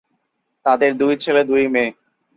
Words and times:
তাদের 0.65 0.91
দুই 0.97 1.13
ছেলে, 1.17 1.41
দুই 1.43 1.63
মেয়ে। 1.67 1.91